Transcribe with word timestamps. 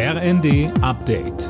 RND 0.00 0.70
Update. 0.80 1.48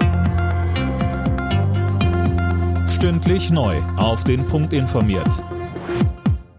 Stündlich 2.89 3.51
neu. 3.51 3.77
Auf 3.99 4.25
den 4.25 4.47
Punkt 4.47 4.73
informiert. 4.73 5.45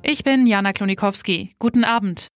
Ich 0.03 0.23
bin 0.23 0.45
Jana 0.45 0.71
Klonikowski. 0.71 1.55
Guten 1.57 1.83
Abend. 1.83 2.27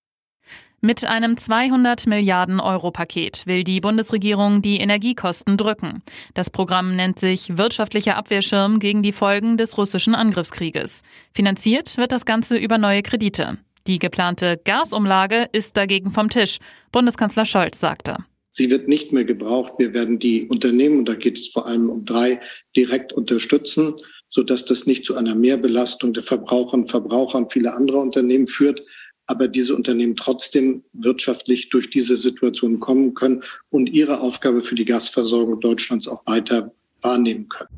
Mit 0.81 1.05
einem 1.05 1.37
200 1.37 2.07
Milliarden 2.07 2.59
Euro 2.59 2.89
Paket 2.89 3.45
will 3.45 3.63
die 3.63 3.79
Bundesregierung 3.79 4.63
die 4.63 4.77
Energiekosten 4.77 5.55
drücken. 5.55 6.01
Das 6.33 6.49
Programm 6.49 6.95
nennt 6.95 7.19
sich 7.19 7.55
Wirtschaftlicher 7.55 8.17
Abwehrschirm 8.17 8.79
gegen 8.79 9.03
die 9.03 9.13
Folgen 9.13 9.57
des 9.57 9.77
russischen 9.77 10.15
Angriffskrieges. 10.15 11.03
Finanziert 11.31 11.97
wird 11.97 12.11
das 12.11 12.25
Ganze 12.25 12.57
über 12.57 12.79
neue 12.79 13.03
Kredite. 13.03 13.59
Die 13.85 13.99
geplante 13.99 14.59
Gasumlage 14.65 15.47
ist 15.51 15.77
dagegen 15.77 16.09
vom 16.09 16.31
Tisch. 16.31 16.57
Bundeskanzler 16.91 17.45
Scholz 17.45 17.79
sagte. 17.79 18.17
Sie 18.55 18.69
wird 18.69 18.87
nicht 18.87 19.11
mehr 19.11 19.25
gebraucht. 19.25 19.73
Wir 19.79 19.95
werden 19.95 20.19
die 20.19 20.45
Unternehmen, 20.47 20.99
und 20.99 21.09
da 21.09 21.15
geht 21.15 21.39
es 21.39 21.47
vor 21.47 21.65
allem 21.65 21.89
um 21.89 22.05
drei, 22.05 22.39
direkt 22.75 23.11
unterstützen, 23.11 23.95
sodass 24.27 24.63
das 24.63 24.85
nicht 24.85 25.05
zu 25.05 25.15
einer 25.15 25.33
Mehrbelastung 25.33 26.13
der 26.13 26.21
Verbraucher 26.21 26.75
und 26.75 26.91
Verbraucher 26.91 27.39
und 27.39 27.51
viele 27.51 27.73
andere 27.73 27.97
Unternehmen 27.97 28.45
führt, 28.45 28.79
aber 29.25 29.47
diese 29.47 29.75
Unternehmen 29.75 30.15
trotzdem 30.15 30.83
wirtschaftlich 30.93 31.69
durch 31.69 31.89
diese 31.89 32.15
Situation 32.15 32.79
kommen 32.79 33.15
können 33.15 33.43
und 33.71 33.87
ihre 33.87 34.21
Aufgabe 34.21 34.61
für 34.61 34.75
die 34.75 34.85
Gasversorgung 34.85 35.59
Deutschlands 35.59 36.07
auch 36.07 36.21
weiter 36.27 36.71
wahrnehmen 37.01 37.49
können. 37.49 37.69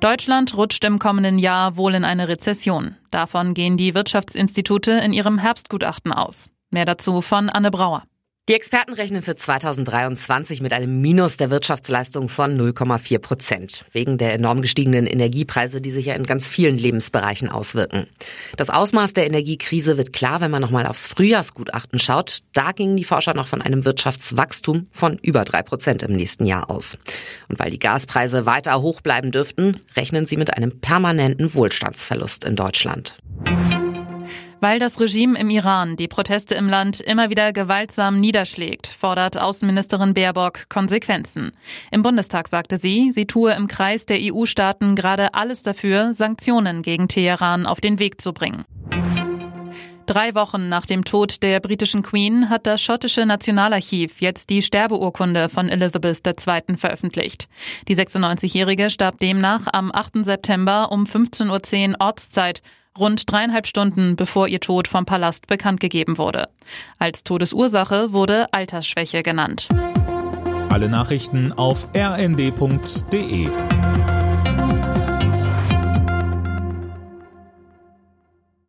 Deutschland 0.00 0.56
rutscht 0.56 0.82
im 0.86 0.98
kommenden 0.98 1.38
Jahr 1.38 1.76
wohl 1.76 1.94
in 1.94 2.04
eine 2.04 2.26
Rezession. 2.26 2.96
Davon 3.10 3.52
gehen 3.52 3.76
die 3.76 3.94
Wirtschaftsinstitute 3.94 4.92
in 4.92 5.12
ihrem 5.12 5.36
Herbstgutachten 5.36 6.10
aus. 6.10 6.48
Mehr 6.70 6.86
dazu 6.86 7.20
von 7.20 7.50
Anne 7.50 7.70
Brauer. 7.70 8.04
Die 8.48 8.54
Experten 8.54 8.94
rechnen 8.94 9.22
für 9.22 9.36
2023 9.36 10.62
mit 10.62 10.72
einem 10.72 11.00
Minus 11.00 11.36
der 11.36 11.50
Wirtschaftsleistung 11.50 12.28
von 12.28 12.58
0,4 12.60 13.20
Prozent, 13.20 13.84
wegen 13.92 14.18
der 14.18 14.34
enorm 14.34 14.62
gestiegenen 14.62 15.06
Energiepreise, 15.06 15.80
die 15.80 15.92
sich 15.92 16.06
ja 16.06 16.14
in 16.14 16.24
ganz 16.24 16.48
vielen 16.48 16.76
Lebensbereichen 16.76 17.48
auswirken. 17.48 18.08
Das 18.56 18.68
Ausmaß 18.68 19.12
der 19.12 19.28
Energiekrise 19.28 19.96
wird 19.96 20.12
klar, 20.12 20.40
wenn 20.40 20.50
man 20.50 20.60
nochmal 20.60 20.88
aufs 20.88 21.06
Frühjahrsgutachten 21.06 22.00
schaut. 22.00 22.40
Da 22.52 22.72
gingen 22.72 22.96
die 22.96 23.04
Forscher 23.04 23.34
noch 23.34 23.46
von 23.46 23.62
einem 23.62 23.84
Wirtschaftswachstum 23.84 24.88
von 24.90 25.18
über 25.18 25.44
drei 25.44 25.62
Prozent 25.62 26.02
im 26.02 26.16
nächsten 26.16 26.44
Jahr 26.44 26.68
aus. 26.68 26.98
Und 27.48 27.60
weil 27.60 27.70
die 27.70 27.78
Gaspreise 27.78 28.44
weiter 28.44 28.82
hoch 28.82 29.02
bleiben 29.02 29.30
dürften, 29.30 29.78
rechnen 29.94 30.26
sie 30.26 30.36
mit 30.36 30.52
einem 30.52 30.80
permanenten 30.80 31.54
Wohlstandsverlust 31.54 32.44
in 32.44 32.56
Deutschland. 32.56 33.14
Weil 34.62 34.78
das 34.78 35.00
Regime 35.00 35.36
im 35.40 35.50
Iran 35.50 35.96
die 35.96 36.06
Proteste 36.06 36.54
im 36.54 36.68
Land 36.68 37.00
immer 37.00 37.30
wieder 37.30 37.52
gewaltsam 37.52 38.20
niederschlägt, 38.20 38.86
fordert 38.86 39.36
Außenministerin 39.36 40.14
Baerbock 40.14 40.68
Konsequenzen. 40.68 41.50
Im 41.90 42.02
Bundestag 42.02 42.46
sagte 42.46 42.76
sie, 42.76 43.10
sie 43.10 43.26
tue 43.26 43.52
im 43.54 43.66
Kreis 43.66 44.06
der 44.06 44.18
EU-Staaten 44.20 44.94
gerade 44.94 45.34
alles 45.34 45.62
dafür, 45.62 46.14
Sanktionen 46.14 46.82
gegen 46.82 47.08
Teheran 47.08 47.66
auf 47.66 47.80
den 47.80 47.98
Weg 47.98 48.20
zu 48.20 48.32
bringen. 48.32 48.64
Drei 50.06 50.32
Wochen 50.36 50.68
nach 50.68 50.86
dem 50.86 51.04
Tod 51.04 51.42
der 51.42 51.58
britischen 51.58 52.02
Queen 52.02 52.48
hat 52.48 52.64
das 52.64 52.80
schottische 52.80 53.26
Nationalarchiv 53.26 54.20
jetzt 54.20 54.48
die 54.48 54.62
Sterbeurkunde 54.62 55.48
von 55.48 55.68
Elizabeth 55.70 56.24
II. 56.24 56.76
veröffentlicht. 56.76 57.48
Die 57.88 57.96
96-Jährige 57.96 58.90
starb 58.90 59.18
demnach 59.18 59.66
am 59.72 59.90
8. 59.92 60.24
September 60.24 60.92
um 60.92 61.02
15.10 61.02 61.90
Uhr 61.90 61.96
Ortszeit 61.98 62.62
rund 62.98 63.30
dreieinhalb 63.30 63.66
Stunden 63.66 64.16
bevor 64.16 64.48
ihr 64.48 64.60
Tod 64.60 64.88
vom 64.88 65.04
Palast 65.04 65.46
bekannt 65.46 65.80
gegeben 65.80 66.18
wurde. 66.18 66.48
Als 66.98 67.24
Todesursache 67.24 68.12
wurde 68.12 68.52
Altersschwäche 68.52 69.22
genannt. 69.22 69.68
Alle 70.68 70.88
Nachrichten 70.88 71.52
auf 71.52 71.88
rnd.de 71.94 73.48